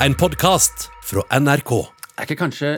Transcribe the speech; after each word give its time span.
En 0.00 0.14
podkast 0.14 0.90
fra 1.04 1.22
NRK. 1.40 1.70
Det 1.70 2.20
er 2.20 2.26
ikke 2.28 2.36
kanskje 2.36 2.70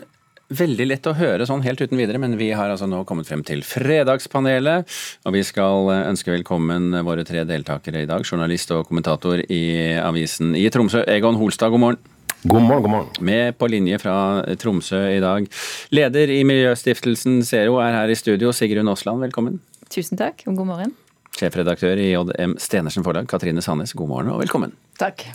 veldig 0.54 0.84
lett 0.86 1.06
å 1.10 1.16
høre 1.18 1.48
sånn 1.50 1.64
helt 1.64 1.80
uten 1.82 1.98
videre, 1.98 2.20
men 2.22 2.36
vi 2.38 2.52
har 2.54 2.70
altså 2.70 2.86
nå 2.86 3.00
kommet 3.08 3.26
frem 3.26 3.42
til 3.44 3.64
Fredagspanelet. 3.66 4.86
Og 5.26 5.34
vi 5.34 5.42
skal 5.44 5.90
ønske 5.96 6.30
velkommen 6.30 6.94
våre 7.04 7.26
tre 7.26 7.42
deltakere 7.48 8.04
i 8.04 8.08
dag. 8.08 8.22
Journalist 8.22 8.70
og 8.76 8.86
kommentator 8.86 9.42
i 9.50 9.60
avisen 9.98 10.54
i 10.54 10.64
Tromsø, 10.70 11.02
Egon 11.10 11.40
Holstad, 11.42 11.74
god 11.74 11.84
morgen. 11.88 12.00
God 12.46 12.62
morgen, 12.62 12.86
god 12.86 12.94
morgen. 12.94 13.12
Med 13.26 13.58
på 13.58 13.66
linje 13.66 13.98
fra 13.98 14.16
Tromsø 14.62 15.02
i 15.10 15.20
dag. 15.20 15.50
Leder 15.90 16.30
i 16.38 16.40
Miljøstiftelsen 16.46 17.42
Zero 17.42 17.80
er 17.82 17.98
her 17.98 18.14
i 18.14 18.18
studio, 18.18 18.54
Sigrun 18.54 18.94
Aasland, 18.94 19.26
velkommen. 19.26 19.58
Tusen 19.90 20.22
takk, 20.22 20.46
og 20.46 20.62
god 20.62 20.70
morgen. 20.70 20.98
Sjefredaktør 21.34 21.98
i 21.98 22.12
JM 22.14 22.60
Stenersen 22.62 23.02
Forlag, 23.06 23.26
Katrine 23.30 23.62
Sandnes, 23.64 23.92
god 23.98 24.14
morgen 24.14 24.36
og 24.36 24.44
velkommen. 24.46 24.78
Takk. 25.02 25.26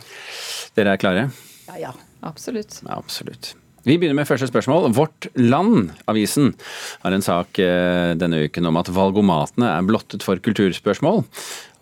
Dere 0.80 0.96
er 0.96 1.04
klare? 1.04 1.32
Ja, 1.68 1.78
ja, 1.80 1.94
absolutt. 2.22 2.82
Ja, 2.86 2.98
absolutt. 2.98 3.54
Vi 3.84 3.98
begynner 4.00 4.16
med 4.16 4.28
første 4.30 4.48
spørsmål. 4.48 4.94
Vårt 4.96 5.28
Land, 5.36 5.92
avisen, 6.08 6.54
har 7.04 7.12
en 7.12 7.24
sak 7.26 7.60
eh, 7.60 8.14
denne 8.16 8.46
uken 8.46 8.70
om 8.70 8.78
at 8.80 8.92
valgomatene 8.96 9.68
er 9.68 9.84
blottet 9.84 10.24
for 10.24 10.40
kulturspørsmål. 10.40 11.26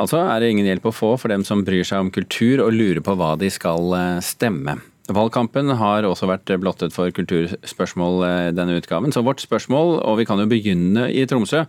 Altså 0.02 0.23
er 0.23 0.41
det 0.41 0.49
ingen 0.49 0.66
hjelp 0.66 0.88
å 0.90 0.95
få 0.98 1.12
for 1.21 1.30
dem 1.30 1.45
som 1.45 1.62
bryr 1.66 1.85
seg 1.85 2.02
om 2.02 2.09
kultur 2.13 2.63
og 2.66 2.73
lurer 2.73 3.04
på 3.05 3.13
hva 3.20 3.35
de 3.38 3.52
skal 3.54 3.94
eh, 3.99 4.23
stemme. 4.26 4.80
Valgkampen 5.13 5.70
har 5.77 6.07
også 6.07 6.26
vært 6.29 6.49
blottet 6.62 6.95
for 6.95 7.13
kulturspørsmål 7.13 8.26
eh, 8.26 8.48
denne 8.57 8.79
utgaven. 8.82 9.13
Så 9.13 9.21
vårt 9.26 9.43
spørsmål, 9.43 9.99
og 10.02 10.18
vi 10.18 10.26
kan 10.26 10.41
jo 10.41 10.48
begynne 10.49 11.05
i 11.13 11.27
Tromsø, 11.29 11.68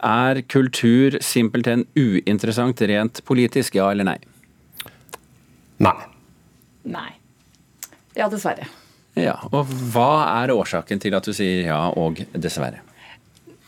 er 0.00 0.40
kultur 0.48 1.18
simpelthen 1.20 1.84
uinteressant 1.92 2.80
rent 2.88 3.20
politisk, 3.28 3.76
ja 3.76 3.90
eller 3.92 4.08
nei? 4.14 4.16
Nei. 5.84 5.98
Nei. 6.88 7.10
Ja, 8.14 8.30
dessverre. 8.30 8.66
Ja, 9.18 9.36
og 9.54 9.70
hva 9.94 10.42
er 10.42 10.54
årsaken 10.54 11.02
til 11.02 11.14
at 11.14 11.26
du 11.26 11.34
sier 11.36 11.68
ja 11.68 11.84
og 11.94 12.18
dessverre? 12.34 12.82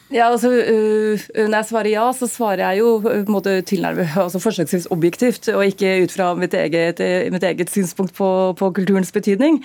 Ja, 0.06 0.28
altså, 0.30 0.52
øh, 0.52 1.18
Når 1.34 1.56
jeg 1.56 1.66
svarer 1.66 1.88
ja, 1.90 2.04
så 2.14 2.28
svarer 2.30 2.60
jeg 2.62 2.78
jo 2.78 3.00
på 3.02 3.10
en 3.10 3.24
måte 3.26 3.60
tilnærmet, 3.66 4.12
altså 4.22 4.38
forsøksvis 4.38 4.86
objektivt, 4.94 5.48
og 5.48 5.66
ikke 5.66 6.04
ut 6.04 6.12
fra 6.14 6.28
mitt 6.38 6.54
eget, 6.54 7.02
mitt 7.32 7.42
eget 7.42 7.70
synspunkt 7.70 8.14
på, 8.14 8.54
på, 8.58 8.70
kulturens 8.70 9.10
betydning. 9.12 9.58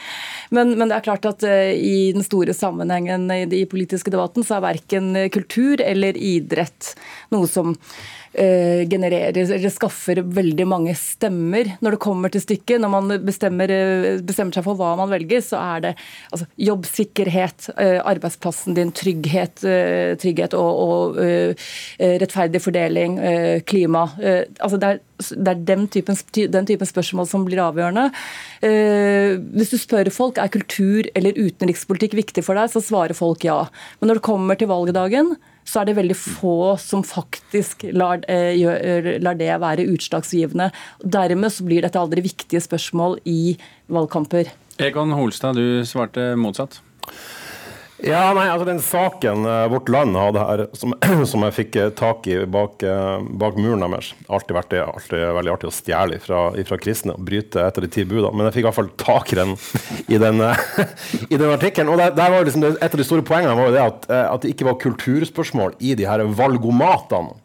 Men, 0.49 0.73
men, 0.79 0.89
det 0.89 0.97
er 0.97 1.05
klart 1.05 1.25
at 1.29 1.45
i 1.77 2.11
den 2.15 2.25
store 2.25 2.53
sammenhengen 2.57 3.29
i 3.31 3.45
den 3.45 3.69
politiske 3.69 4.11
debatten, 4.11 4.43
så 4.43 4.57
er 4.57 4.65
verken 4.65 5.13
kultur 5.29 5.77
eller 5.85 6.17
idrett 6.17 6.95
noe 7.29 7.45
som 7.45 7.77
genererer 8.33 9.35
eller 9.35 9.71
skaffer 9.73 10.21
veldig 10.23 10.65
mange 10.69 10.93
stemmer 10.95 11.73
når 11.83 11.95
det 11.95 12.01
kommer 12.03 12.31
til 12.31 12.43
stykket. 12.43 12.79
Når 12.79 12.91
man 12.93 13.13
bestemmer, 13.25 13.71
eh, 13.71 14.21
bestemmer 14.23 14.55
seg 14.55 14.63
for 14.63 14.79
hva 14.79 14.93
man 14.99 15.11
velger, 15.11 15.43
så 15.43 15.59
er 15.59 15.83
det 15.85 15.93
altså, 16.31 16.47
jobbsikkerhet, 16.55 17.69
eh, 17.77 17.99
arbeidsplassen 17.99 18.77
din, 18.77 18.91
trygghet, 18.95 19.65
trygghet 20.21 20.55
og, 20.55 20.71
og 20.81 21.19
rettferdig 21.99 22.61
fordeling, 22.61 23.17
klima. 23.67 24.07
altså 24.59 24.77
det 24.79 24.89
er 24.89 24.99
det 25.21 25.51
er 25.51 25.59
den 25.67 25.87
typen, 25.87 26.17
den 26.33 26.65
typen, 26.65 26.87
spørsmål 26.87 27.27
som 27.29 27.43
blir 27.45 27.61
avgjørende. 27.61 28.09
hvis 29.53 29.69
du 29.69 29.77
spør 29.77 30.09
folk 30.09 30.37
er 30.37 30.49
kultur 30.49 31.05
eller 31.13 31.37
utenrikspolitikk 31.37 32.15
viktig 32.17 32.43
for 32.43 32.57
deg, 32.57 32.71
så 32.73 32.81
svarer 32.81 33.13
folk 33.13 33.43
ja. 33.45 33.67
Men 33.99 34.09
når 34.09 34.17
det 34.17 34.25
kommer 34.25 34.57
til 34.57 34.71
valgdagen, 34.71 35.35
så 35.65 35.81
er 35.81 35.89
det 35.89 35.97
veldig 35.97 36.17
få 36.17 36.55
som 36.81 37.03
faktisk 37.05 37.85
lar, 37.95 38.23
eh, 38.31 39.17
lar 39.21 39.37
det 39.39 39.51
være 39.61 39.87
utslagsgivende. 39.93 40.71
Dermed 41.03 41.53
så 41.53 41.65
blir 41.67 41.85
dette 41.85 41.99
aldri 41.99 42.23
viktige 42.25 42.61
spørsmål 42.63 43.19
i 43.25 43.57
valgkamper. 43.91 44.51
Egon 44.81 45.13
Holstad, 45.13 45.55
du 45.55 45.83
svarte 45.85 46.33
motsatt. 46.39 46.81
Ja, 48.01 48.31
nei, 48.33 48.47
altså 48.49 48.65
Den 48.65 48.81
saken 48.81 49.45
uh, 49.45 49.67
Vårt 49.71 49.89
Land 49.91 50.17
hadde 50.17 50.41
her, 50.41 50.63
som, 50.77 50.95
som 51.31 51.45
jeg 51.45 51.55
fikk 51.57 51.77
uh, 51.77 51.89
tak 51.97 52.27
i 52.31 52.39
bak, 52.49 52.81
uh, 52.85 53.21
bak 53.41 53.59
muren 53.59 53.85
deres 53.85 54.11
Alltid 54.31 54.57
vært 54.57 54.71
det, 54.73 54.81
alltid 54.85 55.25
veldig 55.37 55.53
artig 55.53 55.69
å 55.69 55.75
stjele 55.75 56.19
fra, 56.23 56.41
kristne 56.81 57.13
og 57.13 57.25
bryte 57.27 57.61
etter 57.61 57.85
de 57.85 57.91
ti 57.91 58.05
budene. 58.07 58.33
Men 58.33 58.47
jeg 58.47 58.57
fikk 58.57 58.63
i 58.63 58.67
hvert 58.69 58.79
fall 58.79 58.91
tak 59.01 59.33
i 59.33 59.37
den 59.37 59.53
i 60.09 60.19
den, 60.21 60.41
i 61.33 61.37
den 61.37 61.51
artikkelen. 61.51 61.91
Og 61.93 61.99
der, 62.01 62.15
der 62.17 62.33
var 62.33 62.47
liksom 62.47 62.65
Et 62.71 62.87
av 62.87 62.97
de 62.97 63.05
store 63.05 63.25
poengene 63.27 63.53
var 63.57 63.69
jo 63.69 63.75
det 63.75 63.83
at, 63.83 64.07
at 64.21 64.43
det 64.43 64.53
ikke 64.53 64.67
var 64.69 64.79
kulturspørsmål 64.81 65.75
i 65.83 65.93
de 65.97 66.07
her 66.07 66.23
valgomatene. 66.37 67.40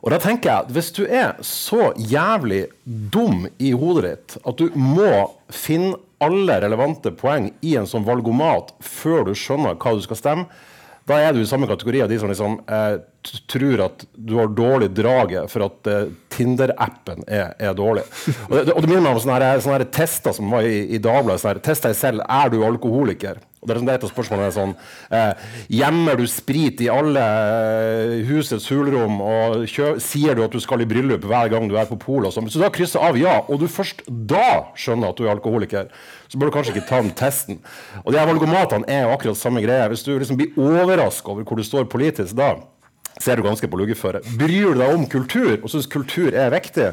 Og 0.00 0.12
da 0.14 0.20
tenker 0.20 0.50
jeg, 0.50 0.72
Hvis 0.74 0.92
du 0.96 1.04
er 1.04 1.36
så 1.44 1.92
jævlig 1.96 2.66
dum 2.84 3.46
i 3.58 3.72
hodet 3.72 4.04
ditt 4.10 4.38
at 4.44 4.56
du 4.56 4.70
må 4.74 5.30
finne 5.52 5.98
alle 6.20 6.58
relevante 6.60 7.12
poeng 7.16 7.48
i 7.64 7.76
en 7.80 7.88
sånn 7.88 8.04
valgomat 8.04 8.74
før 8.84 9.30
du 9.30 9.32
skjønner 9.36 9.78
hva 9.80 9.94
du 9.96 10.02
skal 10.04 10.18
stemme, 10.18 10.50
da 11.08 11.16
er 11.18 11.32
du 11.32 11.40
i 11.40 11.48
samme 11.48 11.68
kategori 11.68 12.04
av 12.04 12.10
de 12.10 12.18
som 12.20 12.30
liksom, 12.30 12.58
eh, 12.68 13.00
tror 13.50 13.86
at 13.86 14.04
du 14.14 14.36
har 14.36 14.52
dårlig 14.52 14.90
drage 14.94 15.46
for 15.48 15.64
at 15.66 15.88
eh, 15.90 16.12
Tinder-appen 16.40 17.22
er, 17.28 17.52
er, 17.60 17.76
dårlig. 17.76 18.06
Og 18.48 18.56
det, 18.56 18.72
og 18.72 18.80
det 18.80 18.88
minner 18.88 19.04
meg 19.04 19.14
om 19.14 19.22
sånne, 19.22 19.38
her, 19.44 19.60
sånne 19.60 19.78
her 19.82 19.86
tester 19.92 20.34
som 20.36 20.50
var 20.52 20.66
i, 20.66 20.82
i 20.96 21.00
Dagbladet. 21.02 21.62
Test 21.66 21.84
deg 21.84 21.96
selv. 21.98 22.24
Er 22.24 22.52
du 22.52 22.62
alkoholiker? 22.64 23.42
Og 23.60 23.68
det 23.68 23.74
er 23.74 23.80
sånn, 23.80 23.90
et 23.92 24.04
av 24.06 24.08
spørsmålene 24.08 24.46
er 24.48 24.54
sånn 24.54 24.70
eh, 25.12 25.48
Gjemmer 25.76 26.16
du 26.16 26.24
sprit 26.32 26.80
i 26.80 26.86
alle 26.88 27.20
eh, 27.20 28.14
husets 28.24 28.70
hulrom, 28.72 29.18
og 29.20 29.66
kjø, 29.68 29.90
sier 30.00 30.38
du 30.38 30.46
at 30.46 30.54
du 30.54 30.62
skal 30.64 30.80
i 30.80 30.88
bryllup 30.88 31.26
hver 31.28 31.50
gang 31.52 31.68
du 31.68 31.76
er 31.76 31.88
på 31.90 31.98
polet? 32.00 32.32
Hvis 32.32 32.56
Så 32.56 32.62
da 32.62 32.72
krysser 32.72 33.04
av 33.04 33.20
ja, 33.20 33.36
og 33.44 33.60
du 33.60 33.68
først 33.68 34.00
da 34.08 34.72
skjønner 34.80 35.12
at 35.12 35.20
du 35.20 35.28
er 35.28 35.34
alkoholiker, 35.34 35.92
så 36.32 36.40
bør 36.40 36.48
du 36.48 36.56
kanskje 36.56 36.76
ikke 36.78 36.88
ta 36.88 37.02
den 37.04 37.12
testen. 37.16 37.60
Og 38.06 38.14
de 38.14 38.22
her 38.22 38.30
valgomatene 38.30 38.88
er 38.88 39.04
jo 39.04 39.12
akkurat 39.12 39.40
samme 39.40 39.60
greie. 39.64 39.90
Hvis 39.92 40.06
du 40.06 40.14
liksom 40.14 40.40
blir 40.40 40.56
overraska 40.56 41.34
over 41.34 41.44
hvor 41.44 41.60
du 41.60 41.66
står 41.66 41.90
politisk 41.92 42.38
da, 42.40 42.54
så 43.20 43.32
er 43.32 43.40
du 43.40 43.46
ganske 43.46 43.70
på 43.70 43.80
luggeføre. 43.80 44.24
Bryr 44.40 44.74
du 44.74 44.82
deg 44.82 44.98
om 44.98 45.08
kultur, 45.10 45.56
og 45.60 45.70
syns 45.72 45.88
kultur 45.90 46.34
er 46.34 46.52
viktig, 46.54 46.90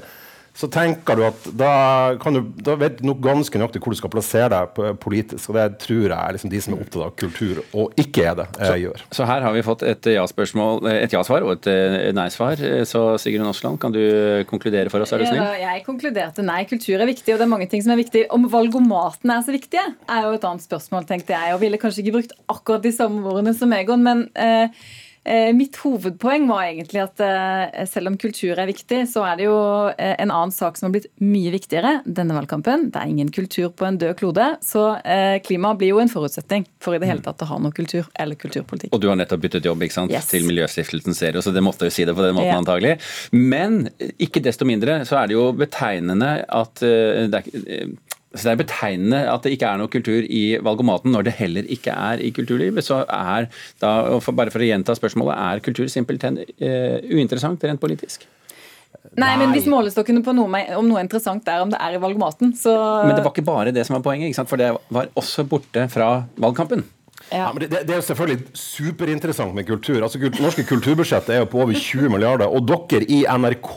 så 0.58 0.66
tenker 0.74 1.20
du 1.20 1.22
at 1.28 1.44
da, 1.54 1.72
du, 2.18 2.40
da 2.66 2.74
vet 2.82 2.96
du 2.98 3.04
nok 3.06 3.20
ganske 3.22 3.60
nøyaktig 3.62 3.78
hvor 3.84 3.94
du 3.94 4.00
skal 4.00 4.10
plassere 4.10 4.48
deg 4.50 4.96
politisk. 5.04 5.52
Og 5.52 5.58
det 5.60 5.66
tror 5.84 6.08
jeg 6.10 6.34
liksom 6.34 6.50
de 6.50 6.62
som 6.66 6.74
er 6.74 6.82
opptatt 6.82 7.04
av 7.06 7.12
kultur 7.20 7.60
og 7.78 8.02
ikke 8.02 8.24
er 8.32 8.40
det, 8.40 8.48
så, 8.58 8.72
gjør. 8.82 9.04
Så 9.14 9.28
her 9.30 9.46
har 9.46 9.54
vi 9.54 9.62
fått 9.68 9.86
et 9.86 10.10
ja-spørsmål, 10.16 10.90
et 10.96 11.14
ja-svar 11.14 11.46
og 11.46 11.54
et 11.60 11.70
eh, 11.70 12.10
nei-svar. 12.18 12.64
Så 12.90 13.04
Sigrun 13.22 13.52
Aasland, 13.52 13.78
kan 13.84 13.94
du 13.94 14.02
konkludere 14.50 14.90
for 14.90 15.06
oss, 15.06 15.14
er 15.14 15.22
du 15.22 15.28
snill? 15.30 15.44
Ja, 15.44 15.76
jeg 15.76 15.86
konkluderte 15.86 16.46
nei, 16.48 16.64
kultur 16.70 16.98
er 16.98 17.12
viktig, 17.12 17.36
og 17.36 17.38
det 17.38 17.46
er 17.46 17.54
mange 17.54 17.70
ting 17.70 17.86
som 17.86 17.94
er 17.94 18.02
viktig. 18.02 18.26
Om 18.34 18.50
valgomatene 18.50 19.38
er 19.38 19.46
så 19.46 19.54
viktige, 19.54 19.86
er 20.10 20.26
jo 20.26 20.34
et 20.40 20.50
annet 20.50 20.66
spørsmål, 20.66 21.06
tenkte 21.06 21.38
jeg. 21.38 21.54
Og 21.54 21.62
ville 21.62 21.78
kanskje 21.82 22.02
ikke 22.02 22.18
brukt 22.18 22.34
akkurat 22.50 22.82
de 22.82 22.96
samme 22.98 23.22
ordene 23.30 23.54
som 23.54 23.78
Egon, 23.78 24.02
men 24.10 24.26
Eh, 24.38 24.70
mitt 25.56 25.76
hovedpoeng 25.82 26.48
var 26.50 26.68
egentlig 26.68 27.02
at 27.04 27.22
eh, 27.24 27.86
selv 27.90 28.12
om 28.12 28.18
kultur 28.20 28.58
er 28.58 28.70
viktig, 28.70 29.04
så 29.12 29.26
er 29.28 29.40
det 29.40 29.48
jo 29.48 29.58
eh, 29.92 30.14
en 30.16 30.32
annen 30.32 30.54
sak 30.56 30.80
som 30.80 30.88
har 30.88 30.96
blitt 30.96 31.10
mye 31.24 31.52
viktigere 31.54 31.94
denne 32.06 32.36
valgkampen. 32.38 32.88
Det 32.94 33.02
er 33.02 33.12
ingen 33.12 33.32
kultur 33.34 33.70
på 33.76 33.88
en 33.88 34.00
død 34.02 34.16
klode, 34.22 34.48
så 34.64 34.86
klima 35.44 35.74
blir 35.78 35.94
jo 35.94 36.00
en 36.02 36.12
forutsetning 36.12 36.66
for 36.84 36.96
i 36.96 37.00
det 37.02 37.10
hele 37.10 37.24
tatt 37.26 37.42
å 37.44 37.48
ha 37.50 37.58
noe 37.62 37.76
kultur 37.76 38.08
eller 38.20 38.40
kulturpolitikk. 38.40 38.94
Og 38.96 39.02
du 39.02 39.10
har 39.10 39.18
nettopp 39.20 39.44
byttet 39.44 39.68
jobb 39.68 39.84
ikke 39.86 39.98
sant? 39.98 40.14
Yes. 40.14 40.30
til 40.32 40.48
Miljøstiftelsen 40.48 41.16
Serio, 41.18 41.44
så 41.44 41.54
det 41.56 41.64
måtte 41.66 41.90
jo 41.90 41.94
si 41.94 42.06
det 42.08 42.16
på 42.18 42.24
den 42.24 42.36
måten 42.38 42.52
ja. 42.52 42.60
antagelig. 42.62 42.98
Men 43.36 43.86
ikke 44.18 44.44
desto 44.44 44.68
mindre 44.68 45.02
så 45.08 45.22
er 45.22 45.30
det 45.30 45.38
jo 45.38 45.50
betegnende 45.58 46.32
at 46.48 46.84
det 46.84 47.42
er, 47.42 47.96
så 48.38 48.50
Det 48.50 48.54
er 48.54 48.64
betegnende 48.64 49.22
at 49.32 49.44
det 49.44 49.56
ikke 49.56 49.74
er 49.74 49.82
noe 49.82 49.92
kultur 49.92 50.24
i 50.24 50.44
valgomaten 50.64 51.14
når 51.14 51.28
det 51.28 51.36
heller 51.40 51.68
ikke 51.74 51.94
er 51.94 52.24
i 52.24 52.32
kulturlivet. 52.36 52.86
Så 52.86 53.04
er 53.04 53.50
da, 53.82 53.92
bare 54.32 54.54
for 54.54 54.64
å 54.64 54.70
gjenta 54.70 54.96
spørsmålet, 54.98 55.36
er 55.38 55.64
kultur 55.66 55.90
simpelthen 55.92 56.42
uh, 56.42 56.98
uinteressant 57.12 57.64
rent 57.68 57.82
politisk? 57.82 58.28
Nei, 59.18 59.32
men 59.40 59.54
hvis 59.56 59.68
målestokkene 59.72 60.22
på 60.26 60.34
noe, 60.36 60.62
om 60.78 60.88
noe 60.90 61.02
interessant 61.02 61.48
er 61.50 61.64
om 61.64 61.72
det 61.72 61.80
er 61.82 61.96
i 61.96 62.02
valgomaten, 62.02 62.52
så 62.58 62.74
Men 63.08 63.16
det 63.16 63.24
var 63.26 63.34
ikke 63.34 63.48
bare 63.48 63.74
det 63.74 63.86
som 63.88 63.98
var 63.98 64.04
poenget, 64.06 64.30
ikke 64.30 64.42
sant? 64.42 64.52
for 64.52 64.62
det 64.62 64.70
var 64.94 65.10
også 65.18 65.46
borte 65.48 65.88
fra 65.92 66.10
valgkampen. 66.38 66.84
Ja. 67.32 67.48
ja 67.48 67.48
men 67.54 67.64
det, 67.64 67.72
det, 67.88 67.96
er 67.96 68.02
jo 68.02 68.06
selvfølgelig 68.10 68.52
superinteressant 68.54 69.56
med 69.56 69.68
kultur. 69.68 70.00
Altså, 70.04 70.22
norske 70.42 70.66
kulturbudsjett 70.68 71.32
er 71.34 71.44
jo 71.44 71.50
på 71.52 71.64
over 71.64 71.74
20 71.74 72.14
milliarder, 72.14 72.52
og 72.52 72.68
dere 72.68 73.08
i 73.10 73.24
NRK 73.26 73.76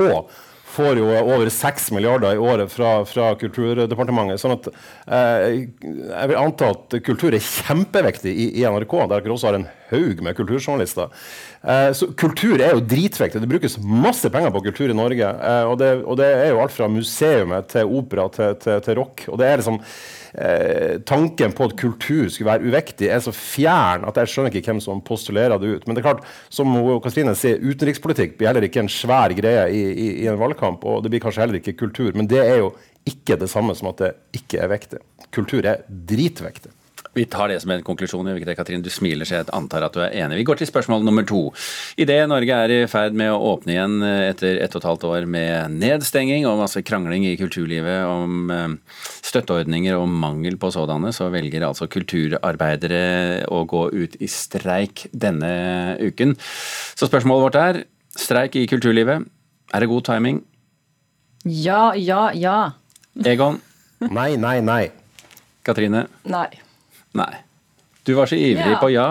får 0.70 1.00
jo 1.00 1.08
over 1.18 1.50
6 1.52 1.90
milliarder 1.96 2.36
i 2.36 2.40
året 2.40 2.72
fra, 2.72 3.00
fra 3.08 3.32
Kulturdepartementet. 3.40 4.40
sånn 4.42 4.56
at 4.56 4.70
eh, 4.70 5.66
Jeg 5.82 6.30
vil 6.30 6.38
anta 6.40 6.70
at 6.76 6.96
kultur 7.06 7.34
er 7.34 7.44
kjempeviktig 7.44 8.32
i, 8.32 8.48
i 8.60 8.66
NRK, 8.66 8.96
der 9.10 9.24
dere 9.24 9.36
også 9.36 9.50
har 9.50 9.60
en 9.60 9.68
haug 9.90 10.22
med 10.24 10.36
kulturjournalister. 10.38 11.10
Eh, 11.62 11.90
så 11.96 12.10
kultur 12.18 12.60
er 12.60 12.74
jo 12.74 12.84
dritviktig. 12.84 13.42
Det 13.42 13.50
brukes 13.50 13.78
masse 13.82 14.30
penger 14.32 14.52
på 14.54 14.64
kultur 14.68 14.92
i 14.92 14.96
Norge. 14.96 15.26
Eh, 15.26 15.66
og, 15.68 15.76
det, 15.82 15.90
og, 16.04 16.16
det, 16.20 16.30
er 16.38 16.54
jo 16.54 16.62
alt 16.62 16.74
fra 16.74 16.88
museumet 16.90 17.68
til 17.74 17.92
opera 18.00 18.28
til, 18.32 18.56
til, 18.62 18.80
til 18.86 18.98
rock. 19.00 19.26
og 19.28 19.40
det 19.40 19.48
er 19.48 19.60
liksom 19.60 19.80
eh, 20.34 20.94
tanken 21.06 21.54
på 21.56 21.68
at 21.68 21.76
kultur 21.80 22.28
skulle 22.30 22.50
være 22.52 22.70
uviktig, 22.70 23.10
er 23.10 23.22
så 23.24 23.34
fjern 23.34 24.06
at 24.08 24.20
jeg 24.20 24.32
skjønner 24.32 24.54
ikke 24.54 24.72
hvem 24.72 24.82
som 24.84 25.04
postulerer 25.04 25.60
det 25.60 25.74
ut. 25.76 25.86
Men 25.86 25.96
det 25.96 26.04
er 26.04 26.08
klart, 26.10 26.26
som 26.52 26.72
Katrine 27.04 27.36
sier, 27.38 27.60
utenrikspolitikk 27.60 28.38
blir 28.38 28.52
heller 28.52 28.68
ikke 28.68 28.84
en 28.84 28.92
svær 28.92 29.34
greie 29.36 29.68
i, 29.74 29.84
i, 29.90 30.10
i, 30.24 30.28
en 30.30 30.40
valgkamp. 30.40 30.84
Og 30.86 31.04
det 31.04 31.12
blir 31.12 31.24
kanskje 31.24 31.44
heller 31.44 31.60
ikke 31.60 31.78
kultur, 31.84 32.12
men 32.16 32.30
det 32.30 32.42
er 32.44 32.62
jo 32.62 32.74
ikke 33.08 33.38
det 33.40 33.48
samme 33.50 33.74
som 33.76 33.90
at 33.92 34.02
det 34.02 34.12
ikke 34.40 34.60
er 34.64 34.70
viktig. 34.72 35.00
Kultur 35.34 35.66
er 35.66 35.84
dritviktig. 35.88 36.72
Vi 37.12 37.24
tar 37.26 37.50
det 37.50 37.58
som 37.62 37.72
en 37.74 37.82
konklusjon. 37.82 38.28
Det 38.28 38.36
ikke, 38.38 38.54
Katrin, 38.60 38.82
Du 38.82 38.90
smiler 38.92 39.26
så 39.26 39.40
jeg 39.40 39.48
antar 39.56 39.82
at 39.82 39.96
du 39.96 40.00
er 40.04 40.14
enig. 40.22 40.38
Vi 40.38 40.46
går 40.46 40.60
til 40.60 40.68
spørsmål 40.70 41.02
nummer 41.02 41.26
to. 41.26 41.48
Idet 41.98 42.20
Norge 42.30 42.54
er 42.54 42.74
i 42.74 42.78
ferd 42.90 43.16
med 43.18 43.32
å 43.34 43.40
åpne 43.50 43.74
igjen 43.74 43.96
eh, 44.06 44.28
etter 44.30 44.60
ett 44.62 44.76
og 44.76 44.82
et 44.82 44.88
halvt 44.90 45.06
år 45.08 45.26
med 45.26 45.74
nedstenging 45.82 46.46
og 46.46 46.60
masse 46.62 46.82
krangling 46.86 47.26
i 47.26 47.34
kulturlivet 47.40 48.06
om 48.06 48.54
eh, 48.54 48.76
støtteordninger 49.26 49.98
og 49.98 50.06
mangel 50.06 50.58
på 50.60 50.70
sådanne, 50.74 51.10
så 51.16 51.28
velger 51.34 51.66
altså 51.66 51.90
kulturarbeidere 51.90 53.02
å 53.50 53.64
gå 53.66 53.82
ut 53.90 54.16
i 54.22 54.30
streik 54.30 55.08
denne 55.10 55.98
uken. 55.98 56.36
Så 56.94 57.10
spørsmålet 57.10 57.48
vårt 57.48 57.60
er 57.60 57.82
streik 58.14 58.54
i 58.60 58.68
kulturlivet. 58.70 59.26
Er 59.74 59.82
det 59.82 59.90
god 59.90 60.06
timing? 60.06 60.42
Ja, 61.42 61.90
ja, 61.98 62.30
ja. 62.36 62.56
Egon? 63.26 63.58
Nei, 64.00 64.34
nei, 64.38 64.58
nei. 64.62 64.82
Katrine? 65.66 66.06
Nei. 66.30 66.69
Nei. 67.18 67.32
Du 68.06 68.14
var 68.16 68.26
så 68.30 68.36
ivrig 68.38 68.72
Ja. 68.76 68.78
på 68.80 68.90
ja. 68.92 69.08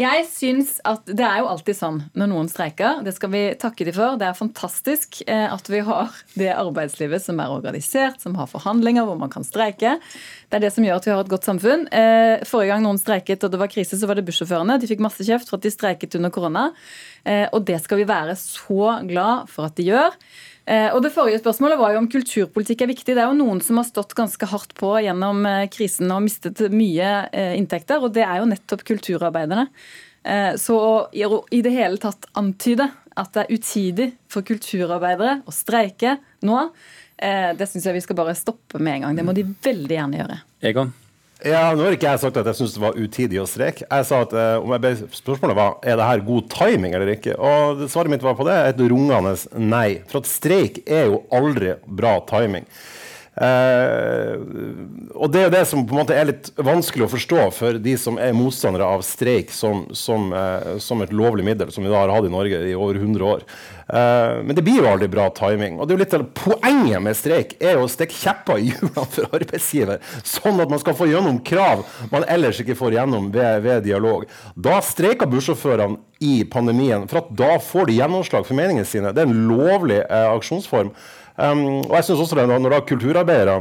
Jeg 0.00 0.24
syns 0.32 0.78
at 0.88 1.04
Det 1.04 1.20
er 1.20 1.42
jo 1.42 1.48
alltid 1.50 1.76
sånn 1.76 1.98
når 2.16 2.28
noen 2.30 2.48
streiker. 2.48 3.02
Det 3.04 3.12
skal 3.14 3.30
vi 3.34 3.42
takke 3.60 3.84
de 3.84 3.92
for. 3.92 4.16
Det 4.16 4.26
er 4.30 4.32
fantastisk 4.38 5.20
eh, 5.26 5.52
at 5.52 5.68
vi 5.68 5.80
har 5.84 6.08
det 6.34 6.48
arbeidslivet 6.56 7.20
som 7.20 7.38
er 7.42 7.52
organisert, 7.52 8.20
som 8.22 8.34
har 8.34 8.46
forhandlinger 8.48 9.04
hvor 9.04 9.18
man 9.20 9.28
kan 9.28 9.44
streike. 9.44 9.98
Det 10.50 10.58
er 10.58 10.64
det 10.64 10.72
som 10.74 10.82
gjør 10.82 10.98
at 10.98 11.04
vi 11.06 11.12
har 11.14 11.20
et 11.22 11.30
godt 11.30 11.46
samfunn. 11.46 11.84
Eh, 11.94 12.40
Forrige 12.48 12.72
gang 12.72 12.82
noen 12.82 12.98
streiket 12.98 13.44
og 13.46 13.52
det 13.52 13.60
var 13.60 13.70
krise, 13.70 13.94
så 13.94 14.08
var 14.10 14.18
det 14.18 14.24
bussjåførene. 14.26 14.80
De 14.82 14.88
fikk 14.90 15.02
masse 15.04 15.22
kjeft 15.22 15.46
for 15.46 15.60
at 15.60 15.66
de 15.66 15.70
streiket 15.70 16.16
under 16.18 16.32
korona. 16.34 16.64
Eh, 17.22 17.46
Og 17.54 17.62
det 17.68 17.78
skal 17.84 18.00
vi 18.02 18.08
være 18.08 18.34
så 18.34 18.98
glad 19.06 19.46
for 19.48 19.70
at 19.70 19.76
de 19.78 19.86
gjør. 19.92 20.10
Eh, 20.66 20.90
Og 20.90 21.02
Det 21.02 21.12
forrige 21.14 21.38
spørsmålet 21.38 21.78
var 21.78 21.92
jo 21.92 22.02
om 22.02 22.10
kulturpolitikk 22.10 22.82
er 22.82 22.90
viktig. 22.90 23.14
Det 23.14 23.22
er 23.22 23.30
jo 23.30 23.38
noen 23.38 23.62
som 23.62 23.78
har 23.78 23.86
stått 23.86 24.16
ganske 24.18 24.44
hardt 24.50 24.74
på 24.74 24.90
gjennom 24.98 25.46
krisen 25.70 26.10
og 26.10 26.22
mistet 26.26 26.58
mye 26.74 27.30
inntekter, 27.54 28.02
og 28.02 28.12
det 28.12 28.26
er 28.26 28.42
jo 28.42 28.50
nettopp 28.50 28.82
kulturarbeiderne. 28.84 29.68
Så 30.58 30.74
å 30.76 31.44
i 31.50 31.62
det 31.62 31.72
hele 31.72 31.96
tatt 31.96 32.26
antyde 32.36 32.90
at 33.16 33.32
det 33.32 33.46
er 33.46 33.54
utidig 33.56 34.12
for 34.28 34.42
kulturarbeidere 34.42 35.42
å 35.46 35.52
streike 35.54 36.18
nå, 36.42 36.70
det 37.20 37.68
syns 37.68 37.84
jeg 37.86 37.98
vi 37.98 38.02
skal 38.04 38.16
bare 38.18 38.34
stoppe 38.38 38.80
med 38.80 38.98
en 38.98 39.06
gang. 39.08 39.20
Det 39.20 39.26
må 39.26 39.36
de 39.36 39.44
veldig 39.44 39.96
gjerne 39.96 40.20
gjøre. 40.22 40.40
Egon? 40.70 40.92
Ja, 41.40 41.70
Nå 41.72 41.86
har 41.86 41.94
ikke 41.96 42.10
jeg 42.10 42.20
sagt 42.20 42.36
at 42.36 42.48
jeg 42.50 42.58
syns 42.58 42.74
det 42.76 42.82
var 42.82 42.98
utidig 43.00 43.38
å 43.40 43.46
streke. 43.48 43.86
Jeg 43.86 44.06
sa 44.08 44.18
at 44.26 44.32
eh, 44.36 44.56
om 44.60 44.74
jeg 44.74 44.82
ble, 44.84 44.90
Spørsmålet 45.16 45.56
var 45.56 45.78
er 45.88 45.96
det 45.96 46.08
her 46.10 46.24
god 46.26 46.48
timing 46.52 46.96
eller 46.96 47.12
ikke. 47.14 47.36
Og 47.40 47.86
svaret 47.88 48.12
mitt 48.12 48.24
var 48.24 48.36
på 48.36 48.44
det 48.48 48.56
et 48.74 48.82
rungende 48.92 49.32
nei. 49.56 50.02
For 50.10 50.20
at 50.20 50.28
streik 50.28 50.82
er 50.84 51.08
jo 51.08 51.22
aldri 51.32 51.78
bra 51.86 52.18
timing. 52.28 52.68
Eh, 53.38 54.32
og 55.14 55.30
det 55.30 55.44
er 55.46 55.52
det 55.54 55.62
som 55.70 55.84
på 55.86 55.94
en 55.94 56.00
måte 56.02 56.16
er 56.18 56.26
litt 56.32 56.50
vanskelig 56.58 57.06
å 57.06 57.12
forstå 57.12 57.44
for 57.54 57.78
de 57.80 57.94
som 58.00 58.18
er 58.18 58.34
motstandere 58.36 58.88
av 58.96 59.04
streik 59.06 59.52
som, 59.54 59.84
som, 59.96 60.32
eh, 60.34 60.72
som 60.82 61.00
et 61.04 61.14
lovlig 61.14 61.46
middel, 61.46 61.70
som 61.70 61.86
vi 61.86 61.92
da 61.92 62.02
har 62.02 62.12
hatt 62.12 62.26
i 62.26 62.32
Norge 62.32 62.58
i 62.66 62.74
over 62.74 62.98
100 62.98 63.28
år. 63.30 63.46
Eh, 63.86 64.42
men 64.42 64.58
det 64.58 64.64
blir 64.66 64.82
jo 64.82 64.90
aldri 64.90 65.08
bra 65.10 65.28
timing. 65.34 65.78
Og 65.78 65.86
det 65.86 65.94
er 65.94 65.98
jo 65.98 66.04
litt 66.04 66.18
av 66.18 66.26
Poenget 66.40 67.02
med 67.04 67.16
streik 67.18 67.54
er 67.62 67.78
jo 67.78 67.86
å 67.86 67.90
stikke 67.90 68.18
kjepper 68.18 68.58
i 68.58 68.68
hjulene 68.72 69.06
for 69.14 69.38
arbeidsgiver, 69.38 70.02
sånn 70.26 70.60
at 70.62 70.72
man 70.72 70.82
skal 70.82 70.98
få 70.98 71.08
gjennom 71.10 71.40
krav 71.46 71.86
man 72.10 72.26
ellers 72.30 72.60
ikke 72.62 72.78
får 72.78 72.98
gjennom 72.98 73.30
ved, 73.34 73.62
ved 73.64 73.84
dialog. 73.86 74.26
Da 74.54 74.80
streika 74.84 75.28
bussjåførene 75.30 76.00
i 76.20 76.42
pandemien, 76.50 77.06
for 77.08 77.22
at 77.22 77.30
da 77.36 77.54
får 77.64 77.88
de 77.88 77.96
gjennomslag 77.96 78.44
for 78.44 78.58
meningene 78.58 78.88
sine. 78.88 79.14
Det 79.16 79.22
er 79.22 79.30
en 79.30 79.46
lovlig 79.48 80.02
eh, 80.02 80.28
aksjonsform. 80.34 80.92
Um, 81.36 81.84
og 81.86 81.94
jeg 81.98 82.08
synes 82.08 82.24
også 82.24 82.40
det, 82.40 82.48
når, 82.50 82.74
da 82.74 82.80
kulturarbeidere 82.86 83.60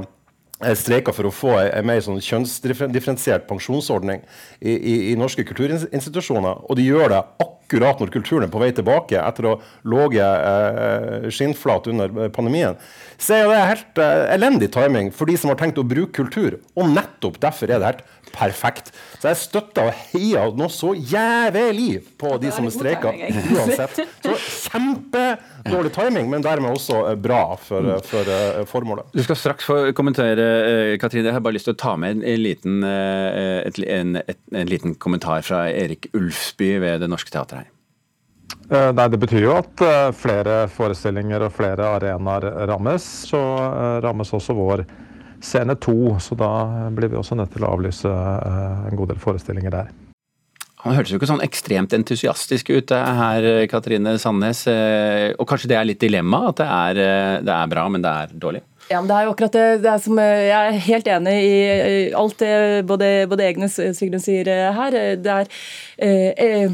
eh, 0.63 0.75
streiker 0.77 1.15
for 1.15 1.29
å 1.29 1.33
få 1.33 1.53
en 1.61 1.87
mer 1.87 2.01
sånn 2.03 2.19
kjønnsdifferensiert 2.23 3.47
pensjonsordning 3.49 4.23
i, 4.59 4.73
i, 4.73 4.95
i 5.11 5.15
norske 5.19 5.45
kulturinstitusjoner, 5.47 6.65
og 6.65 6.79
de 6.79 6.87
gjør 6.89 7.13
det 7.13 7.23
akkurat 7.45 8.01
når 8.01 8.11
kulturen 8.13 8.47
er 8.47 8.51
på 8.51 8.61
vei 8.61 8.71
tilbake 8.75 9.21
etter 9.21 9.45
å 9.45 9.55
ligget 9.93 10.49
eh, 10.49 11.29
skinnflat 11.33 11.89
under 11.91 12.31
pandemien, 12.35 12.79
så 13.21 13.37
er 13.37 13.51
det 13.51 13.59
helt 13.73 14.01
eh, 14.01 14.25
elendig 14.33 14.71
timing 14.73 15.13
for 15.13 15.29
de 15.29 15.37
som 15.37 15.53
har 15.53 15.59
tenkt 15.61 15.79
å 15.79 15.85
bruke 15.87 16.15
kultur. 16.17 16.57
Og 16.75 16.89
nettopp 16.89 17.37
derfor 17.43 17.69
er 17.69 17.79
det 17.79 17.93
helt 17.93 18.05
perfekt. 18.39 18.91
Så 19.19 19.29
jeg 19.31 19.39
støtter 19.41 19.89
og 19.89 19.97
heier 20.13 20.53
noe 20.57 20.71
så 20.71 20.93
jævlig 20.95 21.99
på 22.19 22.35
de 22.41 22.51
som 22.55 22.67
streika. 22.71 23.11
uansett. 23.11 23.99
Så 24.23 24.35
kjempedårlig 24.69 25.91
timing, 25.95 26.29
men 26.31 26.45
dermed 26.45 26.71
også 26.77 27.01
eh, 27.11 27.17
bra 27.19 27.41
for, 27.59 27.85
eh, 27.95 28.03
for 28.07 28.31
eh, 28.35 28.61
formålet. 28.69 29.09
Du 29.15 29.23
skal 29.25 29.39
straks 29.39 29.67
få 29.67 29.79
kommentere, 29.97 30.97
Katrine. 31.01 31.29
Jeg 31.29 31.37
har 31.37 31.43
bare 31.43 31.57
lyst 31.57 31.67
til 31.69 31.75
å 31.75 31.81
ta 31.81 31.95
med 31.99 32.23
en 32.23 32.43
liten, 32.43 32.79
et, 32.85 33.81
en, 33.83 34.15
et, 34.21 34.39
en 34.55 34.69
liten 34.69 34.95
kommentar 34.95 35.43
fra 35.45 35.65
Erik 35.71 36.09
Ulfsby 36.15 36.77
ved 36.83 37.03
Det 37.03 37.09
Norske 37.11 37.33
Teatret 37.33 37.65
her. 37.65 37.75
Eh, 38.69 38.89
Nei, 38.95 39.07
Det 39.11 39.19
betyr 39.21 39.45
jo 39.45 39.57
at 39.59 39.83
flere 40.17 40.63
forestillinger 40.73 41.47
og 41.47 41.53
flere 41.57 41.91
arenaer 41.97 42.47
rammes. 42.69 43.05
Så 43.29 43.41
rammes 44.05 44.33
også 44.35 44.55
vår 44.57 44.85
scene 45.41 45.75
to, 45.79 46.15
så 46.19 46.35
da 46.39 46.51
blir 46.91 47.09
vi 47.11 47.17
også 47.19 47.37
nødt 47.39 47.51
til 47.55 47.65
å 47.65 47.73
avlyse 47.73 48.09
eh, 48.11 48.87
en 48.89 48.99
god 48.99 49.13
del 49.13 49.19
forestillinger 49.21 49.71
der. 49.75 49.91
Han 50.85 50.95
hørtes 50.95 51.11
jo 51.11 51.17
ikke 51.19 51.27
sånn 51.27 51.43
ekstremt 51.43 51.91
entusiastisk 51.91 52.69
ut 52.71 52.87
det 52.87 52.99
her, 53.17 53.47
Katrine 53.67 54.13
Sandnes. 54.21 54.65
eh, 54.71 55.33
Og 55.37 55.47
kanskje 55.47 55.67
det 55.67 55.75
er 55.75 55.87
litt 55.89 55.99
dilemma, 55.99 56.49
at 56.53 56.61
det 56.61 56.67
er, 56.67 56.99
eh, 57.03 57.41
det 57.43 57.55
er 57.55 57.67
bra, 57.67 57.87
men 57.91 58.01
det 58.01 58.09
er 58.09 58.27
dårlig? 58.33 58.61
Ja, 58.89 59.01
men 59.01 59.09
det 59.09 59.17
er 59.17 59.25
jo 59.27 59.33
akkurat 59.35 59.53
det, 59.53 59.65
det 59.83 59.89
er 59.91 59.99
som, 60.01 60.17
eh, 60.17 60.47
Jeg 60.47 60.67
er 60.69 60.79
helt 60.87 61.07
enig 61.07 61.33
i 61.43 62.13
alt 62.15 62.37
det 62.39 62.85
både, 62.87 63.27
både 63.29 63.45
Egnes 63.45 63.75
og 63.83 63.93
Sigrun 63.93 64.23
sier 64.23 64.47
eh, 64.47 64.71
her. 64.73 64.91
Det 65.19 65.33
er, 65.35 65.47
eh, 65.99 66.31
eh, 66.37 66.69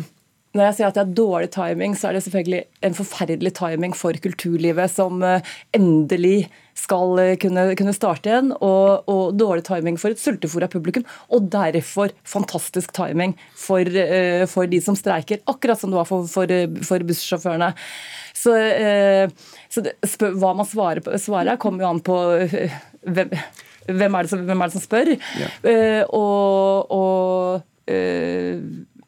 når 0.56 0.70
jeg 0.70 0.76
sier 0.78 0.88
at 0.88 0.96
det 0.98 1.04
er 1.04 1.16
dårlig 1.18 1.50
timing, 1.52 1.96
så 2.00 2.10
er 2.10 2.16
det 2.16 2.22
selvfølgelig 2.26 2.62
en 2.88 2.96
forferdelig 2.96 3.52
timing 3.58 3.96
for 3.98 4.16
kulturlivet, 4.24 4.92
som 4.92 5.20
eh, 5.26 5.56
endelig 5.76 6.48
skal 6.80 7.20
eh, 7.20 7.34
kunne, 7.42 7.66
kunne 7.76 7.96
starte 7.96 8.32
igjen. 8.32 8.54
Og, 8.64 9.10
og 9.12 9.36
dårlig 9.36 9.66
timing 9.68 10.00
for 10.00 10.16
et 10.16 10.22
sultefòra 10.22 10.70
publikum. 10.72 11.04
Og 11.36 11.50
derfor 11.52 12.14
fantastisk 12.24 12.96
timing 12.96 13.36
for, 13.60 13.84
eh, 13.84 14.46
for 14.52 14.72
de 14.72 14.80
som 14.84 14.96
streiker. 14.96 15.44
Akkurat 15.52 15.82
som 15.82 15.92
det 15.92 16.00
var 16.00 16.08
for, 16.08 16.24
for, 16.32 16.56
for 16.88 17.08
bussjåførene. 17.12 17.74
Så, 18.36 18.56
så 19.72 19.82
det, 19.82 19.96
hva 20.22 20.52
man 20.56 20.68
svarer, 20.68 21.04
på, 21.04 21.16
svarer 21.20 21.60
kommer 21.60 21.84
jo 21.86 21.92
an 21.92 22.02
på 22.06 22.18
hvem, 23.06 23.32
hvem, 23.88 24.18
er 24.18 24.28
det 24.28 24.32
som, 24.32 24.44
hvem 24.48 24.62
er 24.62 24.72
det 24.72 24.76
som 24.76 24.84
spør. 24.84 25.16
Eh, 25.68 26.02
og 26.16 26.92
og 26.96 27.96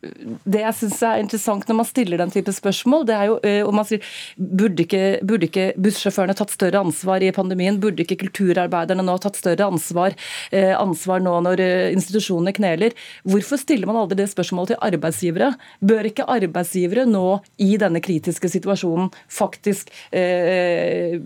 det 0.01 0.60
jeg 0.62 0.75
syns 0.77 1.00
er 1.08 1.22
interessant 1.24 1.66
når 1.68 1.77
man 1.80 1.88
stiller 1.89 2.20
den 2.22 2.30
type 2.34 2.54
spørsmål, 2.54 3.06
det 3.10 3.16
er 3.18 3.30
jo 3.32 3.38
eh, 3.48 3.62
om 3.66 3.74
man 3.80 3.88
sier 3.89 4.04
burde 4.38 4.84
ikke, 4.86 5.01
burde 5.25 5.48
ikke 5.50 5.66
bussjåførene 5.82 6.36
tatt 6.38 6.54
større 6.54 6.84
ansvar 6.86 7.24
i 7.25 7.32
pandemien? 7.34 7.80
Burde 7.82 8.04
ikke 8.06 8.20
kulturarbeiderne 8.22 9.06
nå 9.08 9.16
tatt 9.24 9.39
større 9.39 9.66
ansvar, 9.72 10.13
eh, 10.51 10.74
ansvar 10.77 11.24
nå 11.25 11.34
når 11.48 11.63
eh, 11.66 11.88
institusjonene 11.96 12.54
kneler? 12.58 12.94
Hvorfor 13.25 13.58
stiller 13.62 13.89
man 13.89 13.98
aldri 14.04 14.20
det 14.22 14.30
spørsmålet 14.32 14.75
til 14.75 14.82
arbeidsgivere? 14.92 15.51
Bør 15.82 16.12
ikke 16.12 16.27
arbeidsgivere 16.38 17.08
nå 17.10 17.25
i 17.66 17.74
denne 17.82 18.01
kritiske 18.06 18.51
situasjonen 18.54 19.10
faktisk 19.34 19.89
eh, 20.13 21.18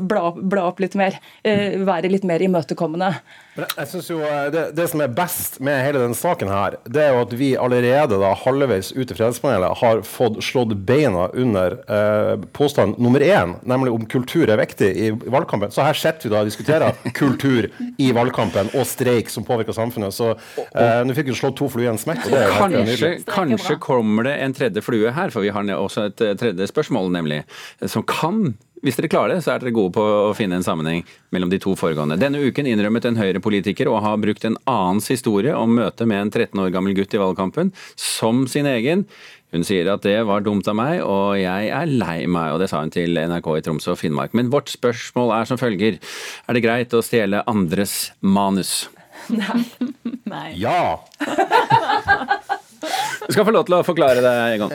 bla, 0.00 0.32
bla 0.34 0.66
opp 0.72 0.82
litt 0.82 0.98
mer? 0.98 1.18
Eh, 1.46 1.78
være 1.86 2.10
litt 2.12 2.26
mer 2.28 2.42
imøtekommende? 2.44 3.14
Men 3.58 3.66
jeg- 3.76 3.88
synes 3.88 4.08
jo 4.10 4.18
det, 4.54 4.64
det 4.76 4.88
som 4.90 5.00
er 5.02 5.08
best 5.08 5.60
med 5.64 5.80
hele 5.84 5.98
denne 6.02 6.14
saken, 6.18 6.48
her, 6.48 6.76
det 6.86 7.02
er 7.02 7.14
jo 7.14 7.22
at 7.24 7.32
vi 7.38 7.48
allerede 7.68 8.18
da 8.20 8.32
halvveis 8.36 8.90
ut 8.96 9.10
i 9.10 9.16
Fredspanelet 9.16 9.78
har 9.80 10.02
fått 10.06 10.40
slått 10.44 10.74
beina 10.88 11.28
under 11.28 11.78
eh, 11.88 12.34
påstand 12.56 12.98
nummer 12.98 13.22
én, 13.24 13.54
nemlig 13.68 13.92
om 13.94 14.06
kultur 14.10 14.50
er 14.50 14.60
viktig 14.60 14.88
i 14.88 15.10
valgkampen. 15.18 15.72
Så 15.74 15.84
her 15.86 15.98
sitter 15.98 16.28
vi 16.28 16.34
da 16.34 16.42
og 16.42 16.50
diskuterer 16.50 16.96
kultur 17.20 17.68
i 17.98 18.10
valgkampen 18.16 18.72
og 18.74 18.86
streik 18.88 19.32
som 19.32 19.46
påvirker 19.48 19.76
samfunnet. 19.76 20.14
Så 20.16 20.32
eh, 20.34 21.02
nå 21.06 21.16
fikk 21.16 21.32
vi 21.32 21.38
slått 21.38 21.58
to 21.60 21.70
fluer 21.72 21.88
i 21.88 21.92
en 21.92 22.00
smekk. 22.00 22.26
Kanskje, 22.58 23.14
kanskje 23.28 23.78
kommer 23.82 24.28
det 24.28 24.38
en 24.42 24.56
tredje 24.56 24.84
flue 24.84 25.12
her, 25.14 25.34
for 25.34 25.46
vi 25.46 25.52
har 25.54 25.68
også 25.76 26.08
et 26.10 26.24
eh, 26.24 26.36
tredje 26.38 26.70
spørsmål, 26.70 27.12
nemlig, 27.14 27.42
som 27.86 28.06
kan 28.08 28.56
hvis 28.84 28.98
dere 28.98 29.10
klarer 29.10 29.34
det, 29.34 29.42
så 29.44 29.54
er 29.54 29.62
dere 29.62 29.74
gode 29.74 29.94
på 29.96 30.02
å 30.02 30.34
finne 30.36 30.58
en 30.58 30.66
sammenheng 30.66 31.02
mellom 31.34 31.50
de 31.52 31.60
to 31.62 31.74
foregående. 31.78 32.18
Denne 32.20 32.42
uken 32.44 32.68
innrømmet 32.70 33.08
en 33.08 33.18
Høyre-politiker 33.18 33.90
å 33.90 33.98
ha 34.04 34.14
brukt 34.20 34.44
en 34.48 34.58
annens 34.70 35.10
historie 35.12 35.54
om 35.56 35.74
møtet 35.78 36.08
med 36.08 36.22
en 36.22 36.32
13 36.32 36.62
år 36.62 36.70
gammel 36.74 36.96
gutt 36.98 37.16
i 37.16 37.22
valgkampen 37.22 37.72
som 37.98 38.46
sin 38.50 38.68
egen. 38.70 39.06
Hun 39.54 39.64
sier 39.64 39.88
at 39.88 40.04
det 40.04 40.18
var 40.28 40.44
dumt 40.44 40.68
av 40.68 40.76
meg, 40.76 41.00
og 41.00 41.38
jeg 41.40 41.70
er 41.72 41.88
lei 41.88 42.18
meg, 42.28 42.52
og 42.52 42.60
det 42.60 42.68
sa 42.68 42.82
hun 42.82 42.92
til 42.92 43.16
NRK 43.16 43.48
i 43.56 43.64
Tromsø 43.64 43.94
og 43.94 44.00
Finnmark. 44.02 44.36
Men 44.36 44.52
vårt 44.52 44.68
spørsmål 44.74 45.32
er 45.38 45.48
som 45.48 45.60
følger. 45.60 45.96
Er 46.44 46.58
det 46.58 46.64
greit 46.66 46.92
å 46.92 47.04
stjele 47.04 47.40
andres 47.48 48.12
manus? 48.20 48.90
Nei. 50.28 50.50
Ja! 50.60 51.00
Du 52.80 53.32
skal 53.32 53.44
få 53.44 53.52
lov 53.54 53.66
til 53.68 53.76
å 53.76 53.82
forklare 53.86 54.22
det, 54.24 54.32
Egon. 54.54 54.72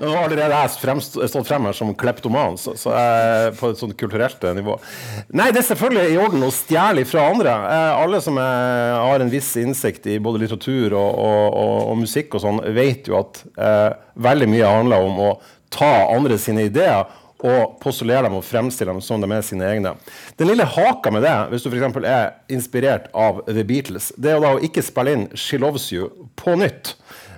Nå 0.00 0.10
har 0.10 0.26
allerede 0.26 0.58
jeg 0.58 0.72
fremst, 0.82 1.16
stått 1.30 1.48
frem 1.48 1.68
her 1.68 1.76
som 1.76 1.92
kleptoman, 1.98 2.58
så, 2.60 2.74
så 2.78 2.92
jeg 2.96 3.54
på 3.60 3.70
et 3.72 3.80
sånt 3.80 3.96
kulturelt 4.00 4.44
nivå. 4.58 4.76
Nei, 5.36 5.50
det 5.54 5.62
er 5.62 5.68
selvfølgelig 5.70 6.12
i 6.12 6.20
orden 6.20 6.46
å 6.46 6.52
stjele 6.54 7.06
fra 7.08 7.26
andre. 7.32 7.56
Eh, 7.70 8.04
alle 8.04 8.20
som 8.24 8.38
er, 8.42 8.94
har 9.00 9.24
en 9.24 9.32
viss 9.32 9.52
innsikt 9.60 10.08
i 10.10 10.20
både 10.22 10.44
litteratur 10.44 10.92
og, 10.92 11.10
og, 11.10 11.42
og, 11.48 11.74
og 11.92 12.00
musikk 12.04 12.36
og 12.36 12.44
sånn, 12.44 12.62
vet 12.76 13.10
jo 13.10 13.20
at 13.22 13.44
eh, 13.54 13.90
veldig 14.26 14.50
mye 14.52 14.78
handler 14.78 15.10
om 15.10 15.20
å 15.28 15.34
ta 15.74 15.92
andre 16.14 16.38
sine 16.38 16.68
ideer 16.68 17.06
og 17.44 17.76
postulere 17.82 18.24
dem 18.24 18.38
og 18.38 18.44
fremstille 18.46 18.92
dem 18.92 19.02
som 19.04 19.20
de 19.20 19.28
er 19.34 19.44
sine 19.44 19.66
egne. 19.68 19.94
Den 20.40 20.48
lille 20.48 20.64
haka 20.64 21.12
med 21.12 21.24
det, 21.26 21.34
hvis 21.50 21.66
du 21.66 21.70
f.eks. 21.70 21.98
er 22.08 22.30
inspirert 22.52 23.10
av 23.12 23.42
The 23.50 23.64
Beatles, 23.68 24.12
det 24.16 24.32
er 24.32 24.38
jo 24.38 24.44
da 24.46 24.52
å 24.56 24.62
ikke 24.64 24.84
spille 24.84 25.16
inn 25.16 25.26
She 25.36 25.60
Loves 25.60 25.90
You 25.92 26.08
på 26.40 26.56
nytt, 26.60 26.94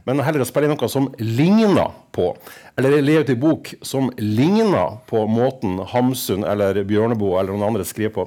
men 0.07 0.23
heller 0.23 0.45
å 0.45 0.49
spille 0.49 0.71
noe 0.71 0.89
som 0.91 1.09
ligner 1.19 1.93
på, 2.15 2.31
eller 2.79 3.01
le 3.03 3.21
ut 3.21 3.33
en 3.33 3.43
bok 3.43 3.73
som 3.85 4.09
ligner 4.23 5.01
på 5.11 5.27
måten 5.27 5.81
Hamsun 5.93 6.47
eller 6.47 6.79
Bjørneboe 6.87 7.41
eller 7.41 7.57
noen 7.57 7.73
andre 7.73 7.87
skriver 7.87 8.15
på. 8.15 8.27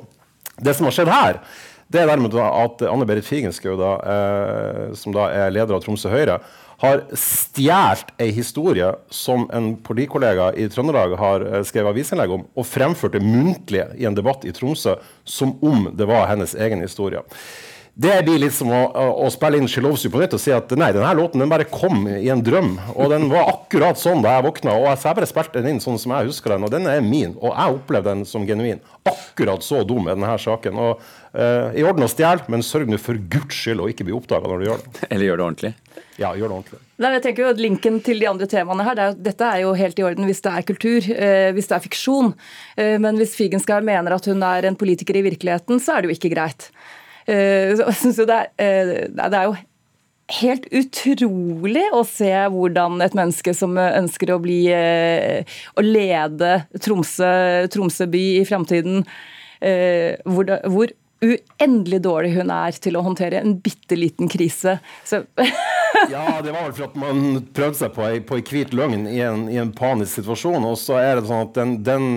Det 0.60 0.76
som 0.76 0.90
har 0.90 0.96
skjedd 0.96 1.12
her, 1.14 1.44
det 1.90 2.04
er 2.04 2.10
dermed 2.12 2.36
at 2.38 2.84
Anne 2.86 3.06
Berit 3.10 3.26
Figenschou, 3.26 3.80
eh, 3.80 4.90
som 4.94 5.16
da 5.16 5.30
er 5.34 5.54
leder 5.56 5.78
av 5.78 5.86
Tromsø 5.86 6.12
Høyre, 6.12 6.38
har 6.80 7.02
stjålet 7.18 8.12
ei 8.22 8.30
historie 8.32 8.92
som 9.12 9.48
en 9.56 9.74
politikollega 9.84 10.52
i 10.56 10.68
Trøndelag 10.72 11.16
har 11.20 11.44
eh, 11.48 11.64
skrevet 11.68 11.92
avisinnlegg 11.96 12.36
om, 12.36 12.46
og 12.56 12.68
fremført 12.68 13.18
det 13.18 13.24
muntlig 13.26 13.88
i 14.00 14.08
en 14.08 14.16
debatt 14.16 14.46
i 14.48 14.54
Tromsø 14.56 14.96
som 15.28 15.58
om 15.66 15.90
det 15.96 16.08
var 16.08 16.30
hennes 16.30 16.56
egen 16.56 16.84
historie. 16.86 17.24
Det 18.00 18.14
blir 18.24 18.40
litt 18.40 18.56
som 18.56 18.70
å, 18.72 18.78
å 18.96 19.28
spille 19.28 19.60
inn 19.60 19.66
She 19.68 19.82
Loves 19.84 20.06
You 20.06 20.12
på 20.14 20.22
nytt 20.22 20.32
og 20.38 20.40
si 20.40 20.54
at 20.56 20.72
nei, 20.80 20.94
denne 20.96 21.10
låten 21.18 21.42
den 21.42 21.50
bare 21.52 21.66
kom 21.68 22.06
i 22.08 22.30
en 22.32 22.40
drøm. 22.40 22.78
Og 22.94 23.10
den 23.12 23.26
var 23.28 23.50
akkurat 23.52 24.00
sånn 24.00 24.22
da 24.24 24.38
jeg 24.38 24.46
våkna. 24.46 24.78
Og 24.80 24.86
jeg 24.88 25.18
bare 25.18 25.28
spilte 25.28 25.60
den 25.60 25.74
inn 25.74 25.82
sånn 25.84 26.00
som 26.00 26.14
jeg 26.16 26.30
husker 26.30 26.54
den, 26.54 26.64
og 26.64 26.72
den 26.72 26.88
er 26.88 27.02
min. 27.04 27.34
Og 27.42 27.52
jeg 27.52 27.74
opplevde 27.76 28.14
den 28.14 28.22
som 28.30 28.46
genuin. 28.48 28.80
Akkurat 29.04 29.66
så 29.68 29.82
dum 29.84 30.08
er 30.08 30.16
denne 30.16 30.38
saken. 30.40 30.80
Og 30.80 31.02
uh, 31.36 31.76
I 31.76 31.84
orden 31.84 32.08
å 32.08 32.10
stjele, 32.12 32.48
men 32.48 32.64
sørg 32.64 32.88
nå 32.88 33.02
for 33.04 33.20
guds 33.20 33.58
skyld 33.58 33.84
å 33.84 33.90
ikke 33.92 34.08
bli 34.08 34.16
oppdaga 34.16 34.48
når 34.48 34.64
du 34.64 34.68
gjør 34.70 34.86
det. 34.86 34.94
Eller 35.10 35.28
gjør 35.28 35.42
det 35.42 35.46
ordentlig. 35.50 35.74
Ja, 36.22 36.30
gjør 36.32 36.46
det 36.46 36.56
ordentlig. 36.62 36.80
Nei, 37.04 37.12
jeg 37.18 37.26
tenker 37.26 37.44
jo 37.44 37.50
at 37.52 37.60
Linken 37.66 37.98
til 38.06 38.24
de 38.24 38.30
andre 38.32 38.48
temaene 38.54 38.86
her, 38.88 38.96
det 38.96 39.10
er, 39.10 39.20
dette 39.28 39.50
er 39.50 39.66
jo 39.66 39.74
helt 39.82 40.00
i 40.00 40.08
orden 40.08 40.30
hvis 40.30 40.40
det 40.48 40.56
er 40.56 40.70
kultur, 40.72 41.12
eh, 41.18 41.50
hvis 41.58 41.68
det 41.68 41.76
er 41.76 41.84
fiksjon. 41.84 42.32
Eh, 42.80 42.96
men 43.04 43.20
hvis 43.20 43.36
Figenschou 43.36 43.84
mener 43.84 44.16
at 44.16 44.32
hun 44.32 44.48
er 44.48 44.72
en 44.72 44.80
politiker 44.80 45.20
i 45.20 45.26
virkeligheten, 45.28 45.84
så 45.84 45.98
er 45.98 46.08
det 46.08 46.14
jo 46.14 46.16
ikke 46.16 46.34
greit. 46.38 46.72
Eh, 47.30 47.76
så 48.18 48.26
det, 48.26 48.38
er, 48.38 48.48
eh, 48.58 49.10
det 49.16 49.30
er 49.30 49.50
jo 49.50 49.58
helt 50.40 50.68
utrolig 50.78 51.88
å 51.96 52.04
se 52.06 52.30
hvordan 52.54 53.02
et 53.02 53.18
menneske 53.18 53.54
som 53.58 53.78
ønsker 53.82 54.34
å 54.34 54.42
bli 54.44 54.62
eh, 54.74 55.58
å 55.74 55.86
lede 55.86 56.64
Tromsø, 56.82 57.68
Tromsø 57.74 58.10
by 58.10 58.26
i 58.40 58.48
framtiden, 58.48 59.04
hvor, 59.60 60.48
hvor 60.72 60.92
uendelig 61.20 61.98
dårlig 62.06 62.30
hun 62.38 62.52
er 62.56 62.78
til 62.80 62.96
å 62.96 63.02
håndtere 63.04 63.42
en 63.42 63.58
bitte 63.60 63.98
liten 64.00 64.30
krise. 64.32 64.78
Så 65.04 65.26
ja, 66.14 66.40
det 66.44 66.54
var 66.56 66.68
vel 66.68 66.76
for 66.78 66.88
at 66.90 66.98
man 67.00 67.42
prøvde 67.56 67.80
seg 67.82 67.94
på 67.96 68.06
ei, 68.08 68.20
på 68.26 68.40
ei 68.40 68.46
hvit 68.46 68.74
løgn 68.76 69.08
i 69.10 69.20
en, 69.26 69.48
i 69.52 69.60
en, 69.62 69.74
panisk 69.76 70.20
situasjon. 70.20 70.66
Og 70.68 70.78
så 70.82 70.98
er 71.02 71.20
det 71.20 71.28
sånn 71.30 71.46
at 71.48 71.58
den, 71.58 71.76
den, 71.86 72.08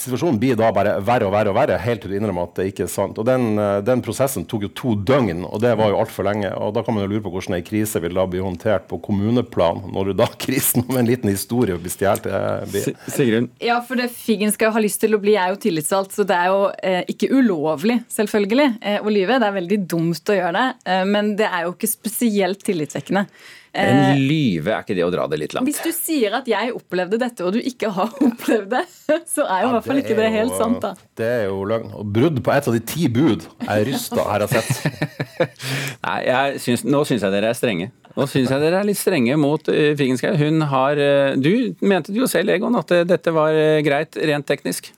situasjonen 0.00 0.40
blir 0.42 0.58
da 0.58 0.70
bare 0.74 0.96
verre 1.04 1.28
og 1.28 1.34
verre 1.34 1.52
og 1.52 1.58
verre, 1.58 1.80
helt 1.82 2.04
til 2.04 2.14
du 2.14 2.18
innrømmer 2.18 2.48
at 2.50 2.60
det 2.60 2.68
ikke 2.70 2.86
er 2.86 2.92
sant. 2.92 3.18
Og 3.20 3.28
den, 3.28 3.58
den 3.86 4.04
prosessen 4.04 4.46
tok 4.48 4.68
jo 4.68 4.72
to 4.76 4.94
døgn, 5.08 5.44
og 5.48 5.60
det 5.64 5.74
var 5.78 5.92
jo 5.92 6.00
altfor 6.00 6.28
lenge. 6.28 6.52
Og 6.60 6.74
da 6.76 6.84
kan 6.86 6.96
man 6.96 7.06
jo 7.06 7.12
lure 7.14 7.24
på 7.24 7.32
hvordan 7.34 7.58
ei 7.58 7.64
krise 7.66 8.00
vil 8.02 8.16
da 8.16 8.26
bli 8.30 8.42
håndtert 8.44 8.88
på 8.90 9.00
kommuneplan, 9.04 9.86
når 9.94 10.12
du 10.12 10.18
da 10.22 10.28
krisen 10.46 10.84
om 10.86 11.00
en 11.00 11.08
liten 11.08 11.32
historie 11.32 11.76
blir 11.80 11.92
stjålet. 11.92 12.28
Eh, 12.30 12.92
Sigrun? 13.12 13.50
Ja, 13.62 13.80
for 13.84 13.98
det 13.98 14.10
Figgen 14.14 14.52
skal 14.54 14.72
ha 14.74 14.82
lyst 14.82 15.00
til 15.02 15.16
å 15.16 15.20
bli, 15.22 15.36
er 15.38 15.52
jo 15.54 15.60
tillitsvalgt, 15.62 16.14
så 16.16 16.26
det 16.26 16.36
er 16.36 16.52
jo 16.52 16.62
eh, 16.82 17.02
ikke 17.12 17.30
ulovlig, 17.34 18.00
selvfølgelig, 18.12 18.68
eh, 18.80 18.98
å 19.00 19.12
lyve. 19.12 19.40
Det 19.40 19.48
er 19.48 19.56
veldig 19.60 19.80
dumt 19.90 20.32
å 20.32 20.38
gjøre 20.38 20.54
det, 20.56 20.66
eh, 20.92 21.04
men 21.08 21.34
det 21.38 21.48
er 21.50 21.66
jo 21.66 21.74
ikke 21.74 21.90
spesielt 21.90 22.64
tillitvekkende. 22.66 23.05
En 23.76 23.98
eh, 24.14 24.20
lyve, 24.20 24.72
er 24.72 24.84
ikke 24.84 24.96
det 24.96 25.04
å 25.04 25.10
dra 25.12 25.26
det 25.28 25.38
litt 25.40 25.54
langt? 25.56 25.68
Hvis 25.68 25.82
du 25.84 25.92
sier 25.92 26.38
at 26.38 26.48
jeg 26.48 26.72
opplevde 26.76 27.18
dette, 27.20 27.44
og 27.44 27.52
du 27.56 27.60
ikke 27.60 27.90
har 27.92 28.14
opplevd 28.28 28.70
det, 28.72 28.84
så 29.28 29.44
er 29.44 29.64
jo 29.64 29.68
i 29.68 29.74
hvert 29.74 29.88
fall 29.90 30.00
ikke 30.00 30.16
det 30.16 30.30
helt 30.32 30.56
sant, 30.56 30.80
da. 30.84 30.94
Det 31.18 31.28
er 31.42 31.44
jo 31.50 31.60
løgn. 31.68 31.92
Og 32.00 32.08
brudd 32.16 32.40
på 32.44 32.54
et 32.54 32.70
av 32.70 32.76
de 32.76 32.82
ti 32.94 33.10
bud 33.12 33.44
er 33.66 33.84
rysta 33.88 34.24
her 34.30 34.46
jeg 34.46 34.54
har 34.54 34.64
sett. 34.64 35.54
Nei, 36.06 36.18
jeg 36.30 36.64
syns, 36.64 36.86
nå 36.88 37.04
syns 37.08 37.26
jeg 37.26 37.36
dere 37.36 37.52
er 37.52 37.58
strenge. 37.58 37.90
Nå 38.16 38.24
syns 38.32 38.48
jeg 38.48 38.62
dere 38.62 38.80
er 38.80 38.88
litt 38.88 39.00
strenge 39.00 39.36
mot 39.40 39.68
uh, 39.68 39.90
Figenschou. 39.98 40.32
Hun 40.40 40.64
har 40.70 40.96
uh, 40.96 41.34
Du 41.36 41.76
mente 41.84 42.14
jo 42.16 42.28
selv, 42.30 42.54
Egon, 42.54 42.78
at 42.80 42.94
uh, 42.96 43.04
dette 43.08 43.34
var 43.36 43.56
greit 43.84 44.16
rent 44.16 44.48
teknisk? 44.48 44.88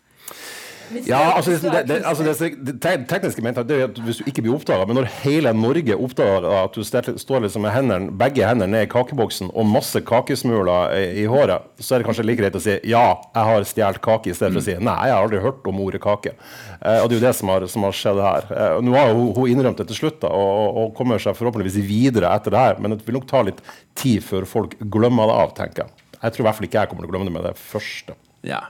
Ja, 1.07 1.37
altså, 1.37 1.50
det, 1.50 1.83
det, 1.88 1.99
altså 2.07 2.25
det, 2.25 2.52
det, 2.64 2.92
tekniske 3.11 3.42
mente 3.45 3.64
jeg 3.68 3.83
er 3.83 3.90
at 3.90 3.99
hvis 4.04 4.21
du 4.21 4.28
ikke 4.30 4.45
blir 4.45 4.54
oppdaga, 4.57 4.87
men 4.88 4.99
når 4.99 5.09
hele 5.23 5.52
Norge 5.57 5.97
oppdager 5.97 6.47
at 6.49 6.76
du 6.76 6.85
står 6.85 7.45
liksom 7.45 7.64
med 7.66 7.75
hendene, 7.75 8.12
begge 8.18 8.47
hendene 8.47 8.73
ned 8.73 8.87
i 8.87 8.90
kakeboksen 8.90 9.52
og 9.52 9.68
masse 9.68 10.00
kakesmuler 10.09 10.95
i, 10.97 11.04
i, 11.23 11.26
håret, 11.30 11.68
så 11.80 11.97
er 11.97 12.02
det 12.02 12.09
kanskje 12.09 12.26
like 12.26 12.40
greit 12.40 12.57
å 12.57 12.62
si 12.62 12.78
ja, 12.88 13.04
jeg 13.35 13.50
har 13.50 13.68
stjålet 13.68 14.00
kake, 14.04 14.33
i 14.33 14.37
stedet 14.37 14.54
for 14.54 14.62
å 14.62 14.66
si 14.68 14.78
nei, 14.78 14.97
jeg 15.11 15.16
har 15.16 15.26
aldri 15.26 15.42
hørt 15.45 15.68
om 15.68 15.83
ordet 15.85 16.02
kake. 16.04 16.35
Eh, 16.78 17.00
og 17.02 17.11
det 17.11 17.18
er 17.18 17.21
jo 17.21 17.26
det 17.26 17.35
som 17.37 17.52
har, 17.52 17.68
som 17.71 17.87
har 17.88 17.99
skjedd 18.00 18.23
her. 18.25 18.49
Eh, 18.54 18.78
nå 18.85 18.97
har 18.97 19.12
hun, 19.12 19.28
hun 19.37 19.52
innrømt 19.52 19.83
det 19.83 19.88
til 19.92 20.02
slutt 20.02 20.23
da, 20.25 20.33
og, 20.33 20.80
og, 20.83 20.95
kommer 20.99 21.21
seg 21.23 21.37
forhåpentligvis 21.38 21.78
videre 21.88 22.33
etter 22.35 22.54
det 22.54 22.64
her, 22.64 22.80
men 22.83 22.97
det 22.97 23.04
vil 23.07 23.18
nok 23.18 23.28
ta 23.30 23.45
litt 23.47 23.61
tid 23.99 24.25
før 24.25 24.49
folk 24.49 24.78
glemmer 24.80 25.30
det 25.30 25.38
av, 25.45 25.54
tenker 25.59 25.85
jeg. 25.85 26.09
Jeg 26.18 26.35
tror 26.35 26.42
i 26.42 26.49
hvert 26.49 26.59
fall 26.59 26.66
ikke 26.66 26.83
jeg 26.83 26.90
kommer 26.90 27.04
til 27.04 27.11
å 27.11 27.14
glemme 27.14 27.30
det 27.30 27.37
med 27.37 27.47
det 27.47 27.54
første. 27.61 28.16
Ja, 28.47 28.64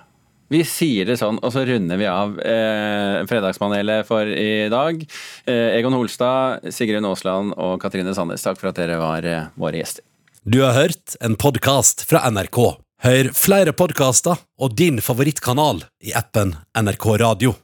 vi 0.53 0.63
sier 0.65 1.09
det 1.09 1.19
sånn, 1.21 1.39
og 1.45 1.53
så 1.53 1.65
runder 1.69 2.01
vi 2.01 2.09
av 2.09 2.39
eh, 2.41 3.21
Fredagspanelet 3.29 4.09
for 4.09 4.29
i 4.29 4.69
dag. 4.73 5.03
Eh, 5.45 5.77
Egon 5.77 5.97
Holstad, 5.97 6.65
Sigrun 6.73 7.09
Aasland 7.09 7.53
og 7.57 7.77
Katrine 7.83 8.15
Sandnes, 8.17 8.45
takk 8.45 8.61
for 8.61 8.73
at 8.73 8.81
dere 8.81 8.97
var 9.01 9.29
eh, 9.29 9.51
våre 9.61 9.83
gjester. 9.83 10.07
Du 10.49 10.63
har 10.65 10.73
hørt 10.79 11.19
en 11.21 11.37
podkast 11.37 12.07
fra 12.09 12.25
NRK. 12.33 12.63
Hør 13.05 13.31
flere 13.37 13.77
podkaster 13.77 14.41
og 14.59 14.75
din 14.79 15.03
favorittkanal 15.05 15.85
i 16.03 16.17
appen 16.17 16.57
NRK 16.73 17.11
Radio. 17.21 17.59